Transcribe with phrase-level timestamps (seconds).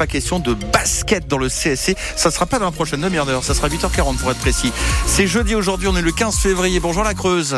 [0.00, 1.94] sera question de basket dans le CSC.
[2.16, 4.72] Ça sera pas dans la prochaine demi-heure, ça sera 8h40 pour être précis.
[5.04, 6.80] C'est jeudi aujourd'hui, on est le 15 février.
[6.80, 7.54] Bonjour la Creuse.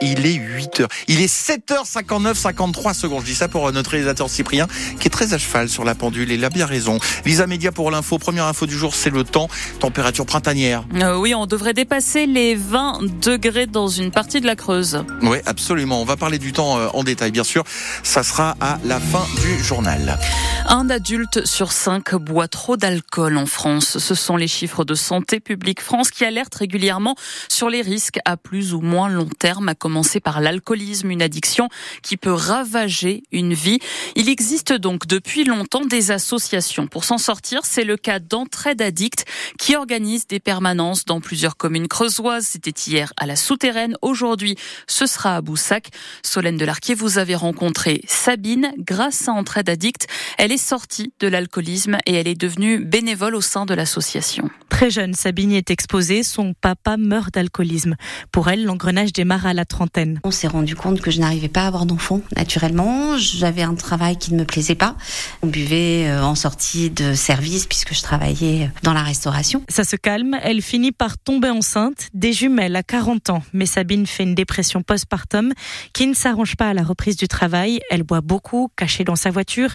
[0.00, 0.86] Il est 8h.
[1.08, 3.20] Il est 7h59, 53 secondes.
[3.22, 4.66] Je dis ça pour notre réalisateur Cyprien,
[4.98, 6.30] qui est très à cheval sur la pendule.
[6.30, 6.98] Il a bien raison.
[7.24, 8.18] Lisa Média pour l'info.
[8.18, 9.48] Première info du jour, c'est le temps.
[9.80, 10.84] Température printanière.
[10.94, 15.04] Euh, oui, on devrait dépasser les 20 degrés dans une partie de la Creuse.
[15.22, 16.00] Oui, absolument.
[16.00, 17.64] On va parler du temps euh, en détail, bien sûr.
[18.02, 20.18] Ça sera à la fin du journal.
[20.66, 23.98] Un adulte sur cinq boit trop d'alcool en France.
[23.98, 27.16] Ce sont les chiffres de Santé publique France qui alertent régulièrement
[27.48, 31.68] sur les risques à plus ou moins long terme, à commencer par l'alcoolisme, une addiction
[32.02, 33.80] qui peut ravager une vie.
[34.16, 37.60] Il existe donc depuis longtemps des associations pour s'en sortir.
[37.64, 39.26] C'est le cas d'Entraide Addict
[39.58, 42.46] qui organise des permanences dans plusieurs communes creusoises.
[42.46, 43.94] C'était hier à la Souterraine.
[44.00, 44.56] Aujourd'hui,
[44.86, 45.90] ce sera à Boussac.
[46.22, 50.06] Solène Delarquier, vous avez rencontré Sabine grâce à Entraide Addict.
[50.38, 54.48] Elle est sortie de l'alcoolisme et elle est devenue bénévole au sein de l'association.
[54.70, 56.22] Très jeune, Sabine est exposée.
[56.22, 57.96] Son papa meurt d'alcoolisme.
[58.32, 60.20] Pour elle, l'engrenage démarre à la trentaine.
[60.22, 63.18] On s'est rendu compte que je n'arrivais pas à avoir d'enfants naturellement.
[63.18, 64.94] J'avais un travail qui ne me plaisait pas.
[65.42, 69.64] On buvait euh, en sortie de service puisque je travaillais dans la restauration.
[69.68, 70.38] Ça se calme.
[70.44, 73.42] Elle finit par tomber enceinte, des jumelles à 40 ans.
[73.52, 75.52] Mais Sabine fait une dépression postpartum
[75.92, 77.80] qui ne s'arrange pas à la reprise du travail.
[77.90, 79.70] Elle boit beaucoup, cachée dans sa voiture.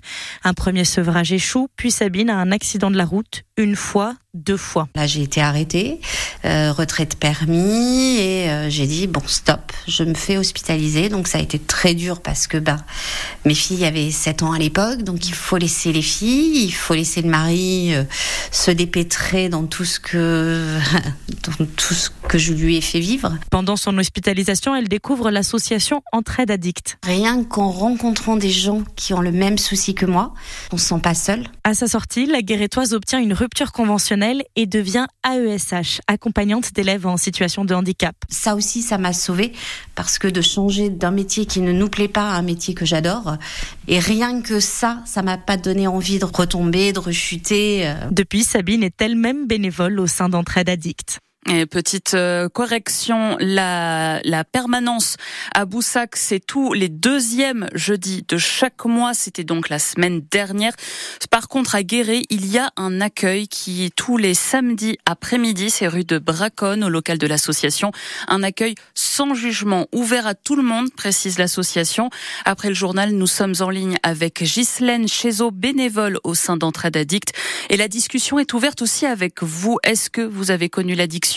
[0.45, 4.57] Un premier sevrage échoue, puis Sabine a un accident de la route, une fois, deux
[4.57, 4.87] fois.
[4.95, 5.99] Là, j'ai été arrêtée,
[6.45, 11.09] euh, retraite permis, et euh, j'ai dit bon stop, je me fais hospitaliser.
[11.09, 12.77] Donc ça a été très dur parce que ben
[13.45, 16.93] mes filles avaient 7 ans à l'époque, donc il faut laisser les filles, il faut
[16.93, 18.03] laisser le mari euh,
[18.51, 20.77] se dépêtrer dans tout ce que
[21.43, 23.37] dans tout ce que je lui ai fait vivre.
[23.51, 26.97] Pendant son hospitalisation, elle découvre l'association Entraide Addict.
[27.03, 30.33] Rien qu'en rencontrant des gens qui ont le même souci que moi,
[30.71, 31.43] on se sent pas seul.
[31.63, 37.17] À sa sortie, la guérétoise obtient une rupture conventionnelle et devient AESH, accompagnante d'élèves en
[37.17, 38.15] situation de handicap.
[38.29, 39.51] Ça aussi, ça m'a sauvée
[39.95, 42.85] parce que de changer d'un métier qui ne nous plaît pas à un métier que
[42.85, 43.37] j'adore,
[43.87, 47.87] et rien que ça, ça m'a pas donné envie de retomber, de rechuter.
[47.87, 47.95] euh.
[48.11, 51.19] Depuis, Sabine est elle-même bénévole au sein d'Entraide Addict.
[51.47, 55.15] Et petite euh, correction, la, la permanence
[55.55, 59.13] à Boussac, c'est tous les deuxièmes jeudis de chaque mois.
[59.13, 60.73] C'était donc la semaine dernière.
[61.31, 65.69] Par contre, à Guéret, il y a un accueil qui est tous les samedis après-midi.
[65.69, 67.93] C'est rue de Braconne, au local de l'association.
[68.27, 72.09] Un accueil sans jugement, ouvert à tout le monde, précise l'association.
[72.43, 77.33] Après le journal, nous sommes en ligne avec Ghislaine Chézot, bénévole au sein d'Entraide Addict.
[77.69, 79.79] Et la discussion est ouverte aussi avec vous.
[79.83, 81.28] Est-ce que vous avez connu l'addiction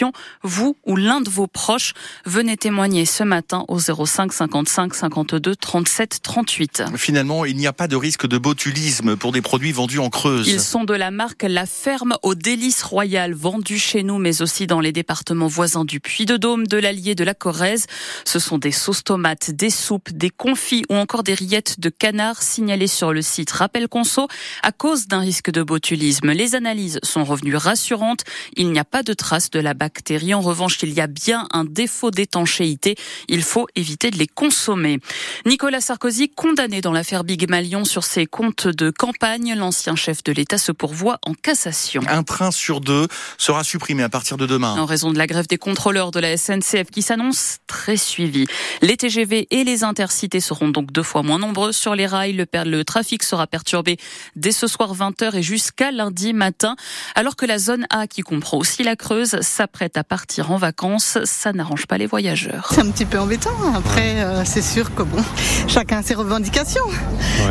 [0.43, 1.95] vous ou l'un de vos proches,
[2.25, 6.85] venez témoigner ce matin au 05 55 52 37 38.
[6.97, 10.49] Finalement, il n'y a pas de risque de botulisme pour des produits vendus en Creuse.
[10.49, 14.67] Ils sont de la marque La Ferme aux délices royales, vendus chez nous, mais aussi
[14.67, 17.87] dans les départements voisins du Puy-de-Dôme, de l'Allier, de la Corrèze.
[18.25, 22.43] Ce sont des sauces tomates, des soupes, des confits ou encore des rillettes de canard
[22.43, 24.29] signalées sur le site Rappel Conso
[24.63, 26.33] à cause d'un risque de botulisme.
[26.33, 28.25] Les analyses sont revenues rassurantes.
[28.57, 30.33] Il n'y a pas de traces de la bactérie.
[30.33, 32.95] En revanche, il y a bien un défaut d'étanchéité.
[33.27, 35.01] Il faut éviter de les consommer.
[35.45, 40.31] Nicolas Sarkozy, condamné dans l'affaire Big Malion sur ses comptes de campagne, l'ancien chef de
[40.31, 42.01] l'État se pourvoit en cassation.
[42.07, 44.77] Un train sur deux sera supprimé à partir de demain.
[44.79, 48.47] En raison de la grève des contrôleurs de la SNCF qui s'annonce très suivie.
[48.83, 52.35] Les TGV et les intercités seront donc deux fois moins nombreux sur les rails.
[52.35, 53.97] Le, le trafic sera perturbé
[54.37, 56.77] dès ce soir 20h et jusqu'à lundi matin.
[57.17, 61.19] Alors que la zone A, qui comprend aussi la Creuse, s'apprête à partir en vacances,
[61.25, 62.71] ça n'arrange pas les voyageurs.
[62.73, 63.51] C'est un petit peu embêtant.
[63.75, 65.23] Après, euh, c'est sûr que bon,
[65.67, 66.85] chacun a ses revendications.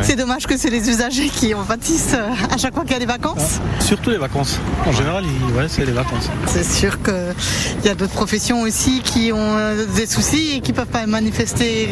[0.02, 2.96] C'est dommage que c'est les usagers qui en pâtissent euh, à chaque fois qu'il y
[2.96, 3.58] a des vacances.
[3.80, 4.58] Surtout les vacances.
[4.86, 5.24] En général,
[5.56, 6.30] ouais, c'est les vacances.
[6.46, 7.34] C'est sûr qu'il
[7.84, 11.90] y a d'autres professions aussi qui ont euh, des soucis et qui peuvent pas manifester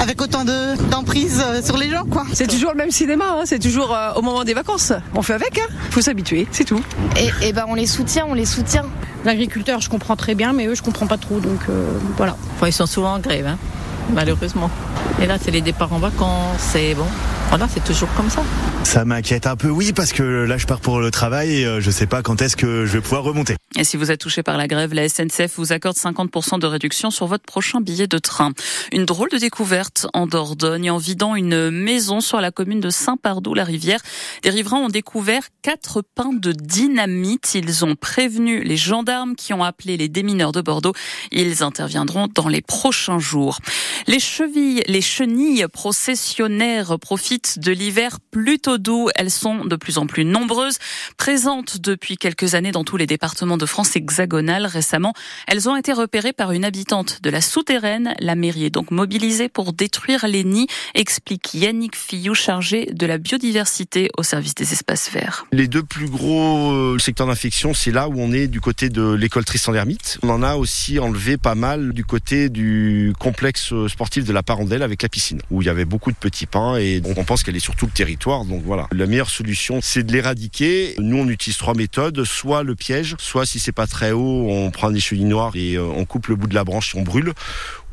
[0.00, 2.24] avec autant de- d'emprise sur les gens, quoi.
[2.32, 4.92] C'est toujours le même cinéma, hein, c'est toujours euh, au moment des vacances.
[5.14, 5.72] On fait avec, hein.
[5.90, 6.82] faut s'habituer, c'est tout.
[7.16, 8.84] Et, et ben on les soutient, on les soutient.
[9.26, 11.40] L'agriculteur, je comprends très bien, mais eux, je comprends pas trop.
[11.40, 12.36] Donc euh, voilà.
[12.64, 13.58] Ils sont souvent en grève, hein,
[14.12, 14.70] malheureusement.
[15.20, 17.06] Et là, c'est les départs en vacances, c'est bon.
[17.48, 18.42] Voilà, c'est toujours comme ça.
[18.82, 21.80] Ça m'inquiète un peu, oui, parce que là, je pars pour le travail et euh,
[21.80, 23.56] je sais pas quand est-ce que je vais pouvoir remonter.
[23.76, 27.10] Et si vous êtes touché par la grève, la SNCF vous accorde 50% de réduction
[27.10, 28.52] sur votre prochain billet de train.
[28.92, 30.90] Une drôle de découverte en Dordogne.
[30.90, 34.00] En vidant une maison sur la commune de Saint-Pardoux-la-Rivière,
[34.42, 37.54] des riverains ont découvert quatre pains de dynamite.
[37.54, 40.94] Ils ont prévenu les gendarmes qui ont appelé les démineurs de Bordeaux.
[41.30, 43.58] Ils interviendront dans les prochains jours.
[44.06, 49.08] Les chevilles, les chenilles processionnaires profitent de l'hiver plutôt doux.
[49.16, 50.78] Elles sont de plus en plus nombreuses,
[51.16, 54.66] présentes depuis quelques années dans tous les départements de France hexagonale.
[54.66, 55.12] Récemment,
[55.46, 58.14] elles ont été repérées par une habitante de la souterraine.
[58.20, 63.18] La mairie est donc mobilisée pour détruire les nids, explique Yannick Fillou, chargé de la
[63.18, 65.46] biodiversité au service des espaces verts.
[65.52, 69.12] Les deux plus gros euh, secteurs d'infection, c'est là où on est du côté de
[69.12, 70.18] l'école Tristan d'Hermite.
[70.22, 74.82] On en a aussi enlevé pas mal du côté du complexe sportif de la Parandelle
[74.82, 77.56] avec la piscine, où il y avait beaucoup de petits pins et on pense qu'elle
[77.56, 78.44] est sur tout le territoire.
[78.44, 80.94] Donc voilà, la meilleure solution, c'est de l'éradiquer.
[80.98, 84.70] Nous, on utilise trois méthodes soit le piège, soit si c'est pas très haut, on
[84.70, 87.32] prend des chenilles noires et euh, on coupe le bout de la branche on brûle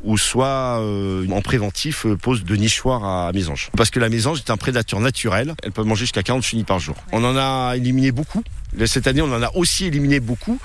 [0.04, 3.70] ou soit euh, en préventif euh, pose de nichoirs à mésange.
[3.76, 6.78] Parce que la mésange est un prédateur naturel, elle peut manger jusqu'à 40 chenilles par
[6.78, 6.96] jour.
[7.12, 8.42] On en a éliminé beaucoup.
[8.86, 10.58] Cette année, on en a aussi éliminé beaucoup,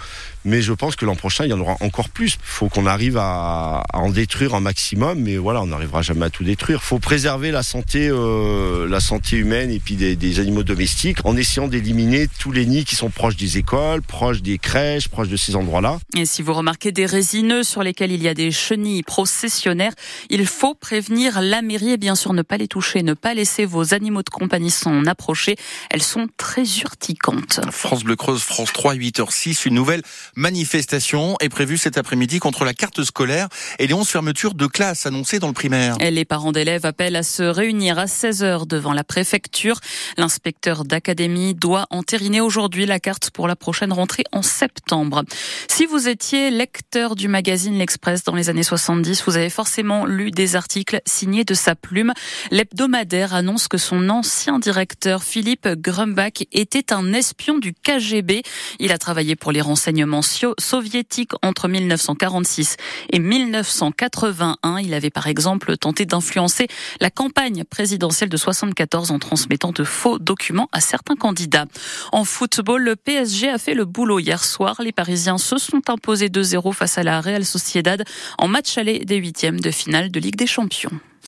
[0.44, 2.34] mais je pense que l'an prochain, il y en aura encore plus.
[2.34, 6.30] Il faut qu'on arrive à, en détruire un maximum, mais voilà, on n'arrivera jamais à
[6.32, 6.80] tout détruire.
[6.82, 11.24] Il faut préserver la santé, euh, la santé humaine et puis des, des animaux domestiques
[11.24, 15.30] en essayant d'éliminer tous les nids qui sont proches des écoles, proches des crèches, proches
[15.30, 16.00] de ces endroits-là.
[16.18, 19.04] Et si vous remarquez des résineux sur lesquels il y a des chenilles
[20.30, 23.66] il faut prévenir la mairie et bien sûr ne pas les toucher, ne pas laisser
[23.66, 25.56] vos animaux de compagnie s'en approcher.
[25.90, 27.60] Elles sont très urticantes.
[27.72, 30.02] France Bleu Creuse, France 3, 8h06, une nouvelle
[30.36, 33.48] manifestation est prévue cet après-midi contre la carte scolaire
[33.78, 35.96] et les 11 fermetures de classes annoncées dans le primaire.
[36.00, 39.80] Et les parents d'élèves appellent à se réunir à 16h devant la préfecture.
[40.18, 45.24] L'inspecteur d'académie doit entériner aujourd'hui la carte pour la prochaine rentrée en septembre.
[45.68, 50.32] Si vous étiez lecteur du magazine L'Express dans les années 70, vous avez forcément lu
[50.32, 52.14] des articles signés de sa plume.
[52.52, 58.44] L'hebdomadaire annonce que son ancien directeur Philippe Grumbach était un espion du KGB.
[58.80, 62.78] Il a travaillé pour les renseignements soviétiques entre 1946
[63.12, 64.80] et 1981.
[64.80, 66.68] Il avait par exemple tenté d'influencer
[67.00, 71.66] la campagne présidentielle de 74 en transmettant de faux documents à certains candidats.
[72.12, 74.82] En football, le PSG a fait le boulot hier soir.
[74.82, 78.04] Les Parisiens se sont imposés 2-0 face à la Real Sociedad
[78.38, 81.00] en match aller des huitièmes de finale de Ligue des Champions.